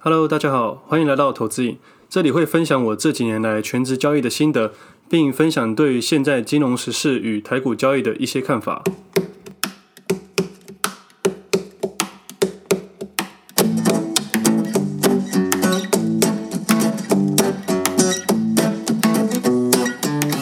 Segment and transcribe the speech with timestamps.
[0.00, 1.76] Hello，大家好，欢迎来到投资影。
[2.08, 4.72] 这里会分享我这几年来全职交易的心得，
[5.10, 8.84] 并分享对于现在金融时事与台股交易的一些看法。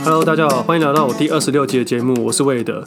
[0.04, 2.84] Hello，大家好，欢迎来到我第二十六集的节目，我是魏德。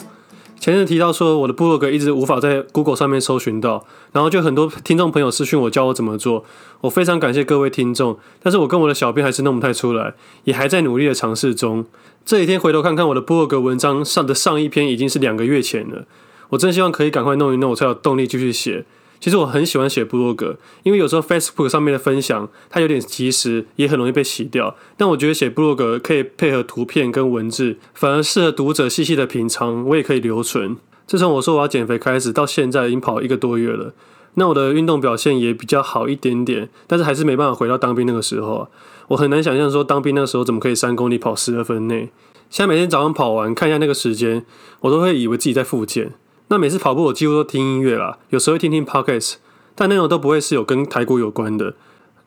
[0.60, 6.44] 前阵提到说我的部落格一直无法在 Google 上面搜寻到，然后就很多听众朋友私讯我教我怎么做，
[6.82, 10.12] 我非常感谢各位听众，但是我跟我的小编还是弄不太出来，
[10.44, 11.86] 也还在努力的尝试中。
[12.26, 16.04] 这几天回头看看我的部落格文章上的上一篇已经是两个月前了，
[16.50, 18.84] 我真希望可以赶快弄一弄，我才有动力继续写。
[19.20, 24.74] 其实我很喜欢写部落格，因为有时候 Facebook 上面的分享它有点及时，也很容易被洗掉。
[24.96, 30.76] 但我觉得写部落格可以配合图片跟文字，反而适合读者细细的品尝，我也可以留存。
[31.06, 33.92] 自从我说我要减肥开始，到现在已经跑一个多月了，
[34.34, 38.68] 那我的运动表现也比较好一点点，但是还是没办法回到当兵那个时候啊。
[39.08, 42.10] 我很难想象说当兵那个时候怎么可以三公里跑十二分内。
[42.48, 44.46] 现在每天早上跑完，看一下那个时间，
[44.80, 46.12] 我都会以为自己在复健。
[46.50, 49.34] 那每次跑步，我几乎都听音乐啦，有时候会听听 podcasts，
[49.76, 51.74] 但内容都不会是有跟台股有关的。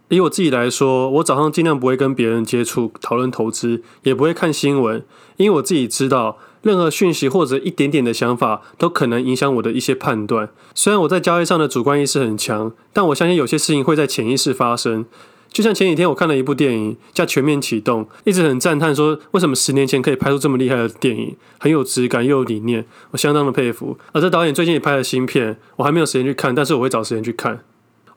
[0.08, 5.04] 以我自己来说，我早上尽量不会跟别人接触讨论投资，也不会看新闻，
[5.36, 10.50] 因为我自己知道，任何讯息或者一点点的想法都可能影响我的一些判断。
[10.74, 15.06] 虽然我在交易上的主观意识很强，但我相信有些事情会在潜意识发生。
[15.54, 23.96] 就像前几天我看了一部电影叫《全面启动》，一直很赞叹说，为什么十年前可以拍出这么厉害的电影，很有质感又有理念，我相当的佩服。
[24.14, 27.60] 而这导演最近也拍了新片，我还没有时间去看，但是我会找时间去看。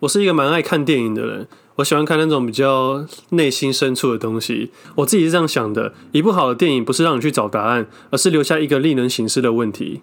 [0.00, 4.70] 我是一个蛮爱看电影的人，我喜欢看那种比较内心深处的东西。
[4.94, 10.00] 我自己是这样想的：一部好的电影不是让你去找答案，而是留下一个令人省思的问题。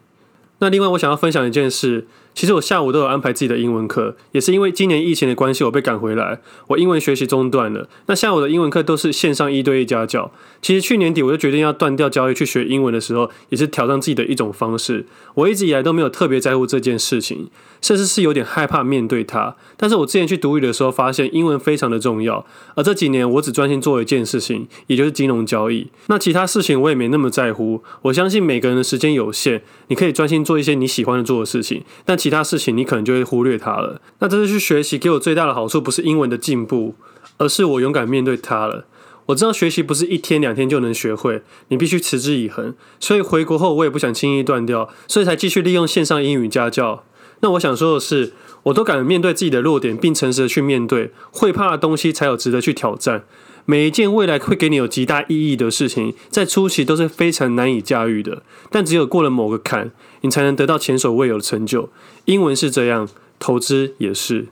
[0.60, 2.08] 那另外，我想要分享一件事。
[2.34, 7.88] 其实我下午都有安排自己的英文课，也是因为今年疫情的关系，我被赶回来，我英文学习中断了。
[8.08, 10.32] 那下午的英文课都是线上一对一家教。
[10.62, 15.06] 其实去年底我就决定要断掉交易去学英文的时候，也是挑战自己的一种方式。
[15.36, 17.50] 我一直以来都没有特别在乎这件事情，
[17.82, 19.56] 甚至是有点害怕面对它。
[19.78, 22.46] 但是我之前去读语的时候，发现英文非常的重要。
[22.76, 25.88] 而这几年我只专心做一件事情，也就是金融交易。
[26.08, 27.84] 那其他事情我也没那么在乎。
[28.04, 34.00] 我相信每个人的时间有限，你可以专心做一些你喜欢的做的事情，但其他事情你可能就会忽略它了。
[34.20, 36.96] 那这次去学习给我最大的好处，不是英文的进步，
[37.36, 38.86] 而是我勇敢面对它了。
[39.26, 42.74] 我知道学习不是一天两天就能学会，你必须持之以恒。
[42.98, 47.04] 所以回国后我也不想轻易断掉，所以才继续利用线上英语家教。
[47.42, 48.32] 那我想说的是，
[48.64, 51.12] 我都敢面对自己的弱点，并诚实的去面对。
[51.30, 53.26] 会怕的东西才有值得去挑战。
[53.66, 58.44] 每一件未来会给你有极大意义的事情，在初期都是非常难以驾驭的。
[58.70, 59.92] 但只有过了某个坎，
[60.22, 61.90] 你才能得到前所未有的成就。
[62.26, 63.08] 英文是这样，
[63.40, 64.48] 投资也是。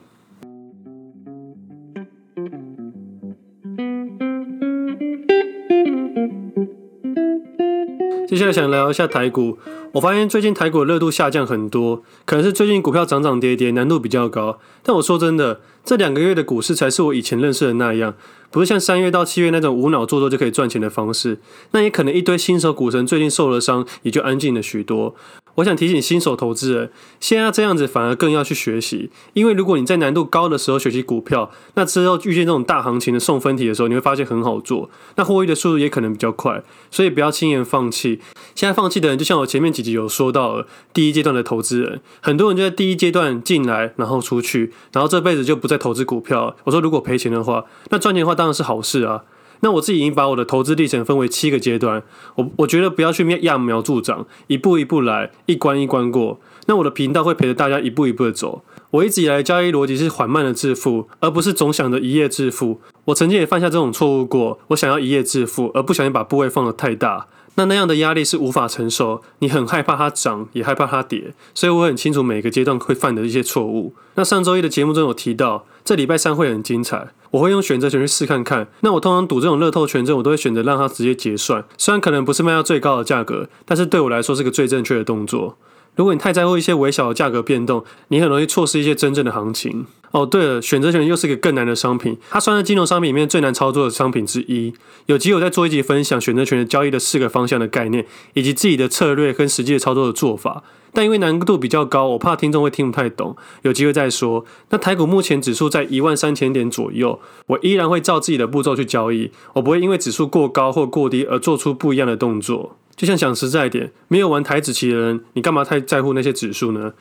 [8.31, 9.57] 接下来想聊一下台股。
[9.91, 14.57] 我发现最近台股的热度下降很多，可能是最近股票涨涨跌跌，难度比较高。
[14.83, 18.13] 但我说真的，这两个月的股市才是我以前认识的那样，
[18.49, 21.39] 不是像三月到七月那种无脑做多就可以赚钱的方式。
[21.71, 25.13] 那也可能一堆新手股神最近受了伤，也就安静了许多。
[25.61, 38.19] 我想提醒新手投资人，现在这样子反而更要去学习，因为如果你在难度高的时候学习股票，那之后遇见这种大行情的送分题的时候，你会发现很好做，那获益的速度也可能比较快，所以不要轻言放弃。
[38.55, 46.55] 现在放弃的人，就像我前面几集有说到了，第一阶段的投资人，很多人就在第一阶段进来，然后出去，然后这辈子就不再投资股票。
[46.63, 49.23] 我说如果赔钱的话，那赚钱的话当然是好事啊。
[49.61, 52.03] 那我自己已经把我的投资历程分为七个阶段，
[52.35, 56.39] 我我觉得不要去揠苗助长，一步一步来，一关一关过。
[56.67, 58.63] 那我的频道会陪着大家一步一步的走。
[58.91, 62.81] 我一直以来交易逻辑是缓慢的致富，而不是总想着一夜致富。
[63.05, 67.27] 我曾经也犯下这种错误过，我想要一夜致富，而不小心把部位放得太大。
[67.55, 73.93] 那那样的压力是无法承受，你很害怕它涨，也害怕它跌，所以我很清楚每个阶段会犯的一些错误。
[74.15, 78.67] 那上周一的节目中有提到，这礼拜三会很精彩，我会用选择权去试看看。
[78.81, 85.57] 那我通常赌这种乐透权证，我都会选择让它直接结算，虽然可能不是卖到最高的价格，但是对我来说是个最正确的动作。
[85.95, 89.85] 如果你太在乎一些微小的价格变动，你很容易错失一些真正的行情。
[90.11, 94.73] 哦，对了，选择权又是个更难的商品，它算是金融商品里面最难操作的商品之一。
[95.05, 100.63] 有机会再做一集分享选择权的交易的四个方向的概念，以及自己的策略跟实际的操作的做法。
[100.93, 104.45] 但因为难度比较高，我怕听众会听不太懂，有机会再说。
[104.69, 112.75] 那台股目前指数在一万三千点左右，我依然会照自己的步骤去交易，我不会因为指数过高或过低而做出不一样的动作。
[112.95, 116.93] 就像讲实在一点，没有玩台子棋的人，你干嘛太在乎那些指数呢？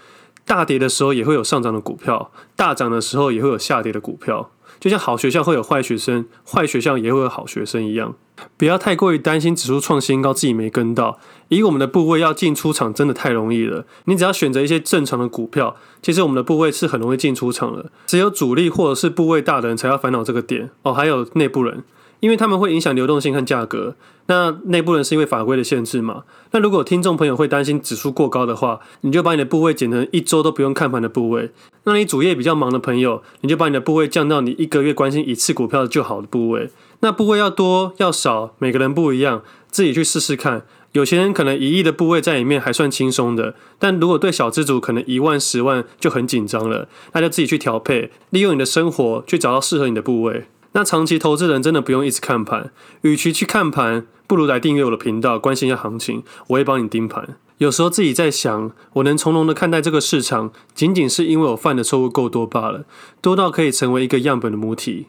[0.46, 4.50] 大跌的时候也会有上涨的股票，大涨的时候也会有下跌的股票。
[4.78, 8.14] 就像好学校会有坏学生，坏学校也会有好学生一样。
[8.56, 11.18] 不要太过于担心指数创新高，自己没跟到。
[11.48, 13.84] 以我们的部位要进出场真的太容易了。
[14.04, 17.90] 你只要选择一些正常的股票，其实我们的部位是很容易进出场的。
[18.06, 20.94] 只有主力或者是部位大的人才要烦恼这个点哦。
[20.94, 21.84] 还有内部人，
[22.20, 23.94] 因为他们会影响流动性和价格。
[24.26, 26.22] 那内部人是因为法规的限制嘛？
[26.52, 31.50] 那如果听众朋友会担心指数过高的话，你就把你的部位减成一周都不用看盘的部位。
[31.84, 36.70] 那你主业比较忙的朋友，你就把你的部位降到你一个月关心一次股票就好的部位。
[37.00, 40.62] 那部位要多要少，每个人不一样，自己去试试看。
[40.92, 50.46] 有些人可能一亿的部位在里面还算轻松的，但如果对小资主可能一万、十万就很紧张了，那就自己去调配，利用你的生活去找到适合你的部位。
[50.72, 52.70] 那长期投资人真的不用一直看盘，
[53.02, 57.36] 与其去看盘，不如来订阅我的频道，关心一下行情，我会帮你盯盘。
[57.58, 62.84] 有时候自己在想，我能从容的看待这个市场，仅仅是因为我犯的错误够多罢了，
[63.20, 65.08] 多到可以成为一个样本的母体。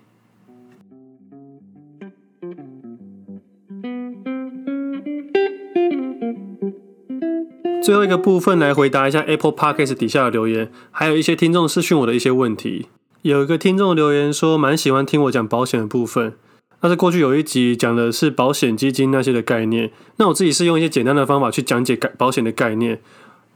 [7.84, 12.88] 最后一个部分来回答一下 Apple Podcast 底下的留言，还有一些听众私讯我的一些问题。
[13.24, 16.34] 有一个听众留言说，蛮喜欢听我讲保险的部分。
[16.82, 23.00] 那是过去有一集讲的是保险基金那些的概念，那我自己是用一些简单的方法去讲解保险的概念。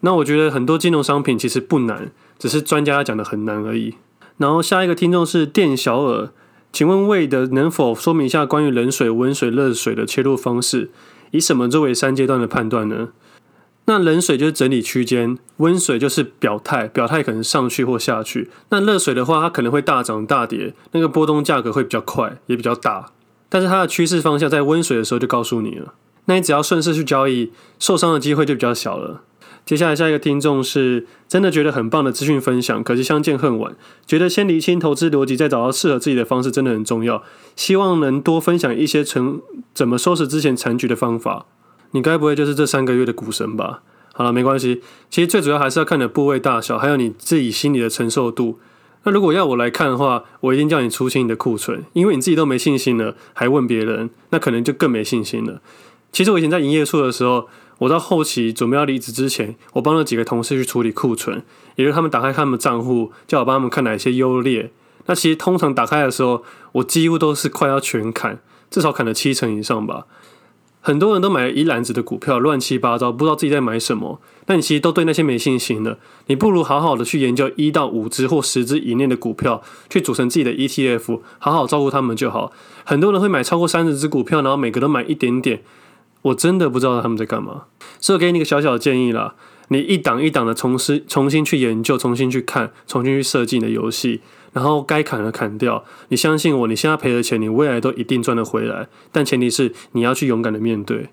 [0.02, 3.96] 那我觉得很多金融商品其实不难，只是专家讲的很难而已。
[4.38, 6.30] 然后下一个听众是店小耳，
[6.72, 10.92] 请问魏的能否说明一下关于冷水、温水、热水的切入方式，
[11.32, 13.10] 以什么作为三阶段的判断呢？
[13.88, 18.50] 那冷水就是整理区间，温水就是表态，表态可能上去或下去。
[18.70, 23.12] 那热水的话，它可能会大涨大跌，那个波动价格会比较快，也比较大。
[23.48, 25.94] 但是它的趋势方向在温水的时候就告诉你了，
[26.26, 29.22] 那你只要顺势去交易，受伤的机会就比较小了。
[29.64, 37.24] 接下来下一个听众是真的觉得很棒的资讯分享，可是相见恨晚，觉得先厘清投资逻辑，再找到适合自己的方式真的很重要。
[37.56, 39.42] 希望能多分享一些成
[39.74, 41.46] 怎么收拾之前残局的方法。
[41.96, 43.82] 你该不会就是这三个月的股神吧？
[44.14, 44.82] 好了，没关系。
[45.10, 48.60] 其实最主要还是要看你的部位大小，还有你自己心里的承受度。
[49.04, 55.62] 那如果要我来看的话，我一定叫你出清你的库存，因为你自己都没信心了，还问别人，那可能就更没信心了。
[56.12, 57.48] 其实我以前在营业处的时候，
[57.78, 61.42] 我到后期准备要离职之前，我帮了几个同事去处理库存，
[61.78, 64.70] 也就是他们打开他们的账户，叫我帮他们看哪些优劣。
[65.06, 66.44] 那其实通常打开的时候，
[66.74, 68.40] 我几乎都是快要全砍，
[68.70, 70.08] 至少砍了七成以上吧。
[70.86, 74.22] 很多人都买了一篮子的股票，乱七八糟，不知道自己在买什么。
[74.46, 75.98] 那你其实都对那些没信心了。
[76.28, 82.52] 你不如好好的去研究一到五只或十只以内的股票，去组成自己的 ETF，好好照顾他们就好。
[82.84, 85.64] 很多人会买超过三十只股票，然后每个都买一点点。
[86.22, 87.64] 我真的不知道他们在干嘛。
[88.00, 89.34] 所以给你一个小小的建议啦，
[89.70, 94.22] 你一档一档的重新重新去研究，重新去看，重新去设计你的游戏。
[94.56, 98.88] 然后该砍的砍掉，你相信我，你现在赔的钱，你未来都一定赚得回来。
[99.12, 101.10] 但前提是你要去勇敢的面对。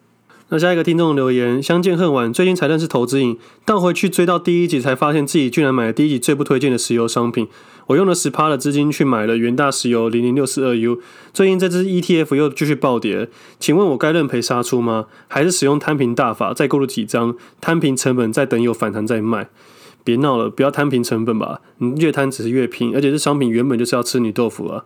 [0.51, 7.49] 那下一个听众留言，相见恨晚，最近才认识投资瘾，但回去追到第一集才发现自己居然买了第一集最不推荐的石油商品。
[7.89, 11.01] 我用了十趴的资金去买了元大石油零零六四二 U，
[11.33, 13.29] 最近这支 ETF 又继续暴跌，
[13.59, 15.07] 请问我该认赔杀出吗？
[15.27, 19.49] 还是使用摊平大法再购入几张，摊平成本再等有反弹再卖？
[20.05, 21.61] 别闹了，不要摊平成本吧。
[21.79, 24.85] 你越摊只是越拼，而且这商品原本就是要吃你豆腐啊。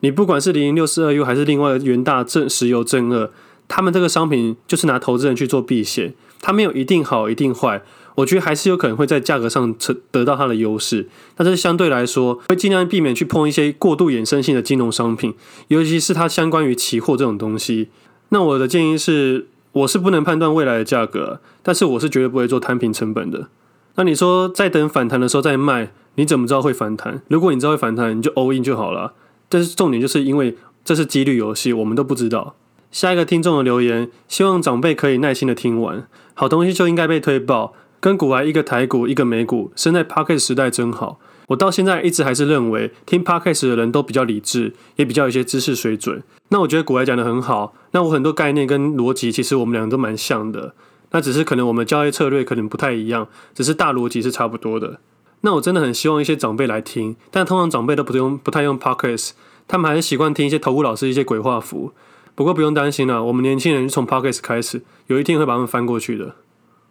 [0.00, 3.30] 你不管是零零六四二 U 还是另外元大正石油正二，
[3.68, 7.82] 他们这个商品就是拿投资人去做避险，它没有一定好一定坏。
[8.16, 9.74] 我觉得还是有可能会在价格上
[10.10, 15.34] 得到它的优势，但是相对来说会尽量避免去碰一些过度衍生性的金融商品，
[15.68, 17.88] 尤其是它相关于期货这种东西。
[18.30, 23.48] 那我的建议是，我是不能判断未来的价格，但是我是绝对不会做摊平成本的。
[23.96, 27.22] 那你说在等反弹的时候再卖，你怎么知道会反弹？
[27.28, 29.14] 如果你知道会反弹，你就 all in 就好了。
[29.48, 32.54] 但是重点就是因为这是几率游戏，我们都不知道。
[32.90, 36.06] 下一个听众的留言，希望长辈可以耐心的听完。
[36.34, 41.20] 好东西就应该被推爆，跟股癌一个台股一个美股，生在 Podcast 时代真好。
[41.48, 46.22] 我到现在一直还是认为听 Podcast 的人都比较理智，也比较有一些知识水准。
[46.48, 50.74] 那我觉得股癌讲的很好，那我很多概念跟逻辑，其实我们两个都蛮像的。
[51.12, 55.00] 那只是可能我们交易策略可能不太一样，只是大逻辑是差不多的。
[55.42, 59.30] 那我真的很希望一些长辈来听，但通常长辈都不用不太用 Podcast，
[59.66, 61.92] 他们还是习惯听一些投顾老师一些鬼话符。
[62.34, 66.36] 不过不用担心了，我们年轻人就从 Podcast 开始，有一天会把他们翻过去的。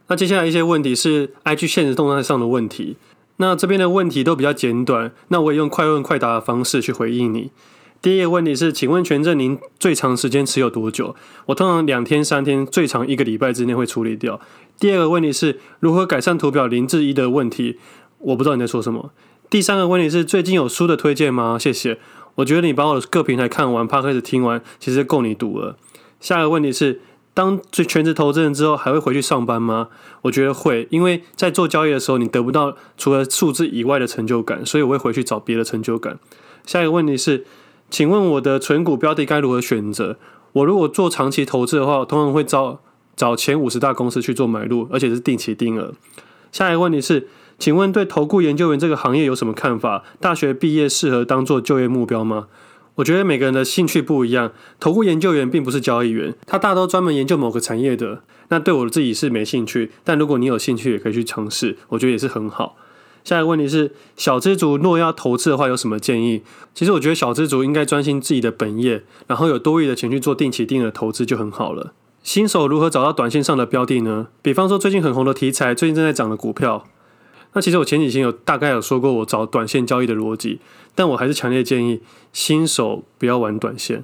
[0.08, 2.98] 那接下来一些问题是 IG 限时动态上的问题，
[3.38, 7.52] 那这边的问题都比较简短，那我也用快问快答的方式去回应你。
[8.02, 11.16] 第一个问题是，请问权证您最长时间持有多久？
[11.48, 14.40] 我通常两天、三天，最长一个礼拜之内会处理掉。
[14.80, 17.78] 第二个问题是如何改善图表零至一的问题？
[18.20, 19.12] 我不知道你在说什么。
[19.50, 21.58] 第三个问题是最近有书的推荐吗？
[21.60, 21.98] 谢谢。
[22.36, 25.76] 我觉得你把我的各平台看完，Podcast 听完，其实够你读了。
[26.22, 27.02] 下一个问题是，
[27.34, 29.90] 当最全职投资人之后，还会回去上班吗？
[30.22, 36.18] 我觉得会，因为在做交易的时候，你得不到除了数字以外的成就感，所以我会回去找别的成就感。
[36.66, 37.46] 下一个问题是，
[37.90, 40.18] 请问我的存股标的该如何选择？
[40.54, 42.80] 我如果做长期投资的话，通常会找
[43.16, 45.94] 找前五十大公司去做买入，而且是定期定额。
[46.52, 47.28] 下一个问题是，
[47.58, 50.04] 请问对投顾研究员这个行业有什么看法？
[50.20, 52.48] 大学毕业适合当做就业目标吗？
[52.96, 58.24] 我觉得每个人的兴趣不一样，投顾研究员并不是交易员，他大多专门研究某个产业的。
[58.50, 62.76] 那对我自己是没兴趣，但如果你有兴趣，也可以去尝试，我觉得也是很好。
[63.24, 66.42] 下一个问题是，小资族若要投资的话，有什么建议？
[66.74, 71.94] 其实我觉得小资族应该专心自己的本业，然后有多余的钱去做定期定额投资就很好了。
[72.24, 74.28] 新手如何找到短线上的标的呢？
[74.42, 76.86] 比方说最近很红的题材，最近正在涨的股票。
[77.54, 80.60] 那其实我前几天有大概有说过我找短线交易的逻辑，
[80.94, 84.04] 但我还是强烈建议新手不要玩短线。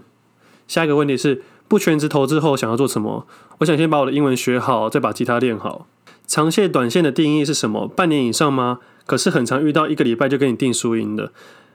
[0.68, 3.28] 下一个问题是，不全职投资后想要做什么？
[3.60, 5.86] 我想先把我的英文学好，再把吉他练好。
[6.26, 7.88] 长线短线的定义是什么？
[7.88, 8.80] 半年以上吗？
[9.06, 11.32] 可是很常遇到一个礼拜就跟你定输赢的。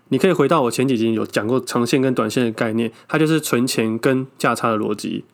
[0.09, 5.25] 你可以回到我前几集有讲过长线跟短线的概念，它就是存钱跟价差的逻辑。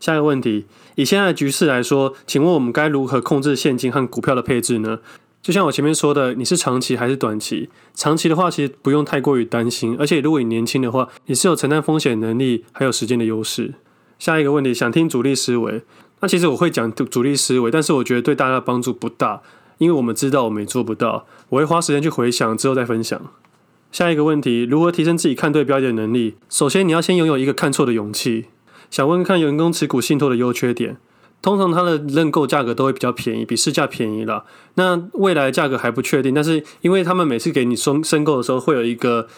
[0.00, 4.98] 下一个问题，以现在的局势来说，请问我们该如何控制现金和股票的配置呢？
[5.40, 7.68] 就像我前面说的，你是长期还是短期？
[7.94, 13.74] 长期的话，其实不用太过于担心，而且如果你年轻的话，你是有承担风险能力，还有时间的优势。
[14.18, 15.82] 下一个问题，想听主力思维，
[16.20, 19.42] 那其实我会讲主力思维，但是我觉得对大家的帮助不大，
[19.78, 23.20] 因为我们知道我们也做不到，我会花时间去回想之后再分享。
[23.92, 26.34] 下一个问题，如何提升自己看对标的能力？
[26.48, 28.46] 首先，你要先拥有一个看错的勇气。
[28.90, 30.96] 想问看员工持股信托的优缺点，
[31.40, 34.44] 通常它的认购价格都会比较便宜，比市价便宜啦。
[34.74, 39.28] 那未来价格还不确定，但是因为他们每次给你申申购的时候会有一个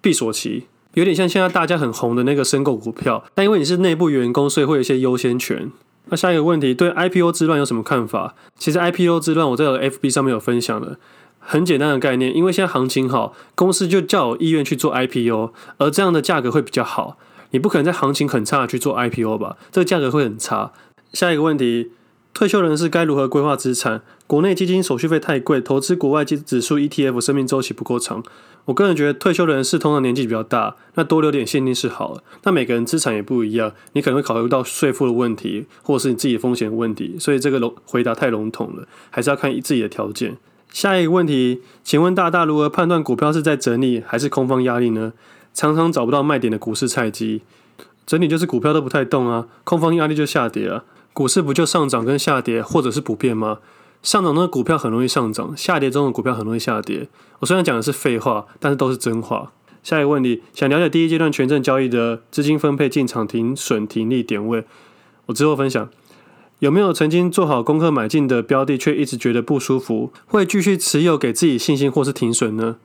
[0.00, 0.64] 闭锁期，
[0.94, 3.24] 有点像现在大家很红的那个申购股票。
[3.34, 5.70] 但因为你是内部员工，所以会有一些优先权。
[6.06, 8.34] 那下一个问题，对 IPO 之乱有什么看法？
[8.58, 10.98] 其实 IPO 之乱我在 FB 上面有分享的，
[11.38, 17.16] 很简单的概念，因为现在行情好，公司就较有意愿去做 IPO，而这样的价格会比较好。
[17.50, 19.56] 你不可能在行情很差去做 IPO 吧？
[19.70, 20.72] 这个价格会很差。
[21.12, 21.92] 下一个问题，
[22.32, 24.02] 退休人士该如何规划资产？
[24.26, 28.22] 国内基金手续费太贵，投资国外基指数 ETF 生命周期不够长。
[28.66, 32.22] 我个人觉得退休人士通常年纪比较大，那多留点现金是好的。
[32.44, 37.16] 那每个人资产也不一样，你可能会考虑到税负的问题，或者是你自己的风险问题。
[37.18, 40.36] 所以这个笼回答太笼统了，还是要看自己的条件。
[40.72, 45.12] 下一个问题，请问大大如何判断股票是在整理还是空方压力呢？
[45.52, 47.42] 常常找不到卖点的股市菜鸡，
[48.06, 50.84] 整理就是股票都不太动啊，空方压力就下跌啊。
[51.12, 53.58] 股市不就上涨跟下跌，或者是不变吗？
[54.04, 57.08] 上涨中的股票很容易上涨，下跌中的股票很容易下跌。
[57.38, 59.50] 我虽然讲的是废话，但是都是真话。
[59.82, 64.64] 下一个问题，想了解第一阶段权证交易的资金分配、进场停损、停利点位，
[65.26, 65.88] 我之后分享。
[66.58, 72.76] 有没有曾经做好功课买进的标的，却一直觉得不舒服，会继续持有给自己信心，或是停损呢？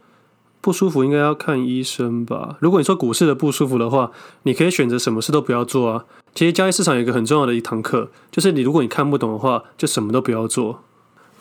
[0.62, 2.56] 不舒服应该要看医生吧。
[2.62, 4.12] 如果你说股市的不舒服的话，
[4.44, 6.06] 你可以选择什么事都不要做啊。
[6.34, 10.82] 其实交易市场有一个很重要的一堂课，就是你如果你看不懂的话，就什么都不要做。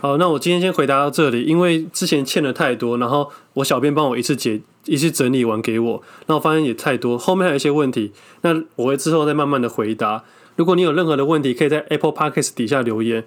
[0.01, 8.13] 好，那我今天先回答到这里，因为之前欠的太多，然后我小编帮我一次解一次整理完给我，那我发现也太多，后面还有一些问题，
[8.43, 10.23] 那我会之后再慢慢的回答。
[10.55, 13.25] 如果你有任何的问题，可以在 Apple Podcast 底下留言，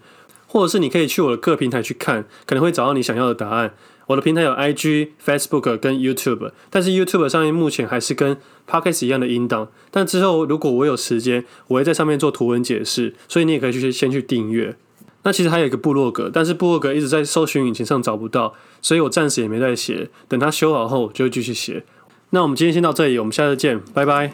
[0.48, 3.74] 或者是你可以去我的各平台去看，可能会找到你想要的答案。
[4.08, 9.68] 我的平台有 IG、Facebook 跟 YouTube，但是 YouTube 上面目前还是跟 Podcast 一样的音档。
[9.90, 14.78] 但之后如果我有时间，我会在上面做图文解释，所以你也可以去先去订阅。
[15.24, 20.10] 那其实还有一个部落格，但是部落格一直在搜寻引擎上找不到，所以我暂时也没在写。
[20.28, 21.84] 等它修好后，就会继续写。
[22.32, 24.34] 那我们今天先到这里，我们下次见，拜拜。